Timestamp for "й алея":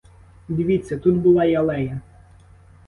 1.45-2.01